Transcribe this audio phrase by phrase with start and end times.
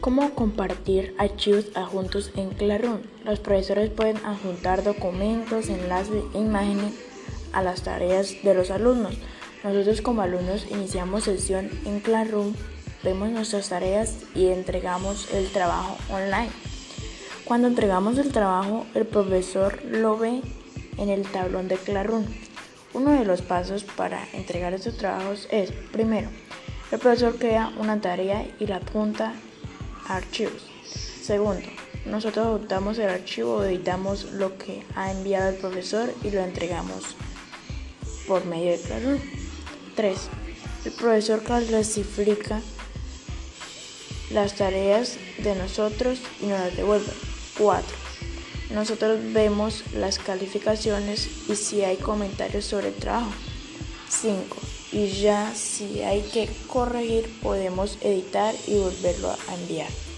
[0.00, 3.00] ¿Cómo compartir archivos adjuntos en Classroom?
[3.22, 6.94] Los profesores pueden adjuntar documentos, enlaces e imágenes
[7.52, 9.18] a las tareas de los alumnos.
[9.62, 12.54] Nosotros como alumnos iniciamos sesión en Classroom,
[13.02, 16.48] vemos nuestras tareas y entregamos el trabajo online.
[17.44, 20.40] Cuando entregamos el trabajo, el profesor lo ve
[20.96, 22.24] en el tablón de Classroom.
[22.94, 26.30] Uno de los pasos para entregar estos trabajos es, primero,
[26.90, 29.34] el profesor crea una tarea y la apunta
[30.16, 30.62] archivos.
[31.22, 31.66] Segundo,
[32.06, 37.16] nosotros adoptamos el archivo, editamos lo que ha enviado el profesor y lo entregamos
[38.26, 39.20] por medio de Classroom.
[39.96, 40.18] 3.
[40.86, 42.60] El profesor clasifica
[44.30, 47.12] las tareas de nosotros y nos las devuelve.
[47.58, 47.96] 4.
[48.70, 53.32] Nosotros vemos las calificaciones y si hay comentarios sobre el trabajo.
[54.10, 54.56] 5
[54.92, 60.09] y ya si hay que corregir podemos editar y volverlo a enviar.